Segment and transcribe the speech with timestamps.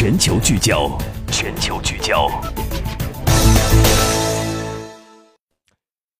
[0.00, 2.28] 全球聚焦，全球聚焦。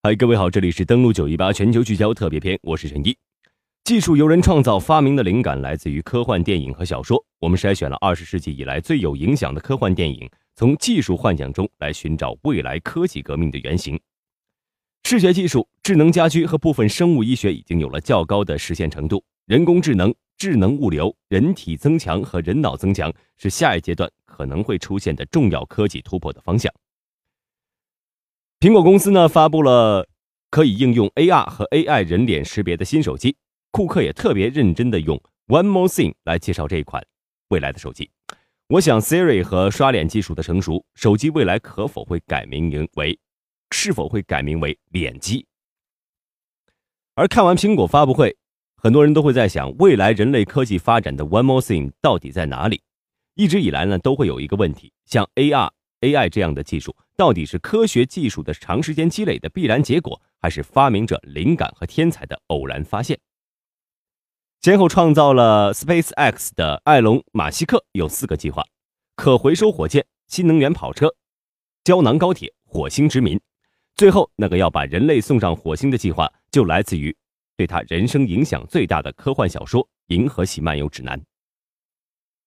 [0.03, 3.17] 嗨，各位好，这里是登录九一八全球聚焦特别篇，我是陈一。
[3.85, 7.25] 技术由人创造，发明的灵感来自于科幻电影和小说。
[7.38, 13.97] 我们筛选了二十世纪以来最有影响的科幻电影，从技术幻想中来寻找未来科技革命的原型。
[15.04, 20.12] 视觉技术、智能家居和部分生物医学已经有了较高的实现程度，人工智能。
[20.39, 26.73] 智能物流、人体增强和人脑增强是下一阶段可能会出现的重要科技突破的方向。
[28.60, 30.09] 苹果公司呢发布了
[30.48, 33.37] 可以应用 AR 和 AI 人脸识别的新手机，
[33.73, 37.05] 库克也特别认真的用 One More Thing 来介绍这一款
[37.48, 38.10] 未来的手机。
[38.68, 43.18] 我想 Siri 和刷脸技术的成熟，手机未来可否会改名为
[43.70, 45.46] 是否会改名为脸机？
[47.15, 48.37] 而看完苹果发布会。
[48.80, 52.80] 很多人都会在想，未来人类科技发展的 one more thing 到底在哪里？
[53.34, 55.68] 一直以来呢，都会有一个问题：像 AR、
[56.01, 63.18] AI 这样的技术，到底是科学技术的长时间积累的必然结果，还是发明者灵感和天才的偶然发现？
[64.61, 68.65] 先后创造了 SpaceX 的埃隆·马西克有四个计划：
[69.17, 71.12] 可回收火箭、新能源跑车、
[71.83, 73.41] 胶囊高铁、火星殖民。
[73.97, 77.17] 最后那个要把人类送上火星的计划，就来自于。
[77.59, 79.83] 对他人生影响最大的科幻小说
[80.14, 81.19] 《银河系漫游指南》，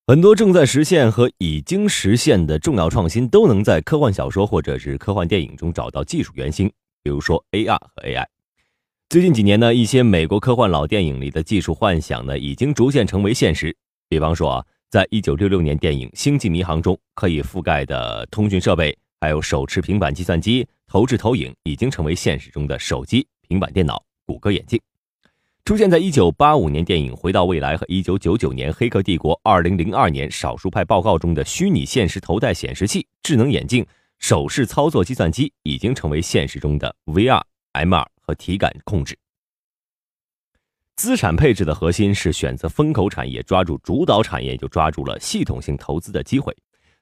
[0.08, 6.72] 很多正在实现和已经实现的重要创新，都能在科幻小说或者是科幻电影中找到技术原型。
[7.03, 8.26] 比如说 AR 和 AI。
[9.09, 13.75] 最近几年呢，一些美国科幻老电影里的技术幻想呢，已经逐渐成为现实。
[14.08, 24.80] 比方说啊，在一九六六年电影《星际迷航》中，可以覆盖的通讯设备，还有手持平板计算机、投掷投影，已经成为现实中的手机、平板电脑、谷歌眼镜。
[25.64, 33.86] 出现在一九八五年电影《回到未来》和一九九九年《黑客帝国》、二零零二年《少数派报告》中的虚拟现实头戴显示器、智能眼镜、
[34.18, 37.42] 手势操作计算机，已经成为现实中的 VR、
[37.73, 39.16] MR 和体感控制。
[40.96, 46.56] 资产配置的核心是选择风口产业，抓住主导产业，就抓住了系统性投资的机会。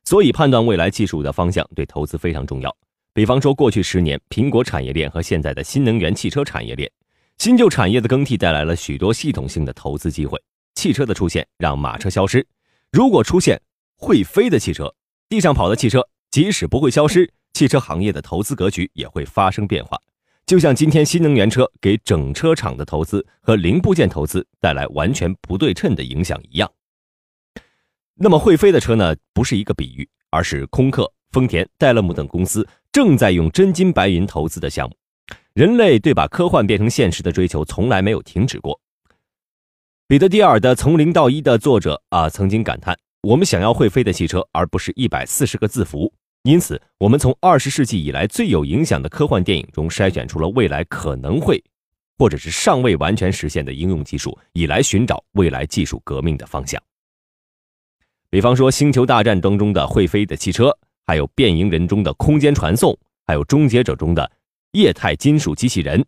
[0.04, 2.76] 所以，判断未来技术的方向对投资非常重要。
[3.14, 6.92] 比方说，过去十年苹果产业链和现在的新能源汽车产业链。
[7.40, 10.38] 新旧产业的更替带来了许多系统性的投资机会。
[10.76, 12.46] 汽车的出现让马车消失，
[12.92, 13.60] 如果出现
[13.96, 14.94] 会飞的汽车，
[15.30, 19.98] 地上跑的汽车即使不会消失，汽车行业的投资格局也会发生变化。
[20.46, 26.70] 就像今天新能源车给整车厂的投资和零部件投资带来完全不对称的影响一样。
[28.16, 29.16] 那么会飞的车呢？
[29.34, 34.96] 不是一个比喻，而是空客、丰田、戴勒姆等公司正在用真金白银投资的项目。
[35.54, 38.80] 人类对把科幻变成现实的追求从来没有停止过。
[40.08, 46.12] 彼得·蒂尔的《从零到一》的作者啊，曾经感叹：“我们想要会飞的汽车，而不是一百四十个字符。”
[46.44, 51.62] 因此，我们从二十世纪以来最有影响的科幻电影中筛选出了未来可能会，
[52.18, 56.82] 或者是尚未完全实现的应用技术，以来寻找未来技术革命的方向。
[58.30, 60.76] 比方说，《星球大战》当中的会飞的汽车，
[61.06, 62.98] 还有《变形人》中的空间传送，
[63.28, 64.32] 还有《终结者》中的。
[64.74, 66.06] 液态金属机器人，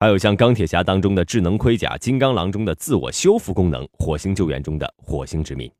[0.00, 5.70] 还有像钢铁侠当中的智能盔甲、金刚狼中的自我修复功能、火星救援中的火星殖民。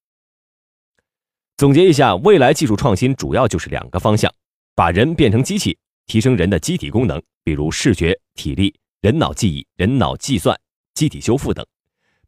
[1.56, 4.32] 总结一下，未来技术创新主要就是两个方向：
[4.76, 10.56] 把人变成机器，提升人的机体功能，比如视觉、体力、人脑记忆、人脑计算、
[10.94, 11.64] 机体修复等；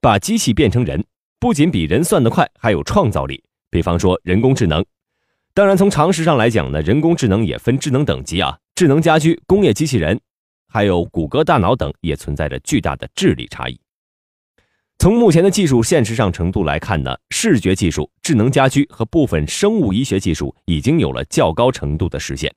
[0.00, 1.04] 把机器变成人，
[1.38, 4.84] 不仅比人算得快，还有创造力，比方说人工智能。
[5.54, 8.58] 当然，从常识上来讲呢，人工智能也分智能等级啊。
[8.74, 10.18] 智能家居、工业机器人，
[10.66, 13.78] 还有谷歌大脑等，也存在着巨大的智力差异。
[14.98, 22.52] 从目前的技术现实上程度来看呢，视觉技术、智能家居和部分生物医学技术已经有了较高程度的实现。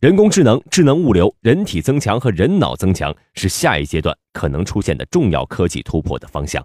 [0.00, 6.62] 人工智能、智能物流、人体增强和人脑增强是下一阶段可能出现的重要科技突破的方向。